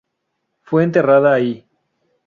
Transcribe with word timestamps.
Fue 0.63 0.81
enterrada 0.83 1.31
ahí. 1.35 1.69